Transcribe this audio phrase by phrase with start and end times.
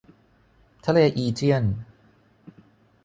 [0.85, 1.63] ทะเลอีเจียน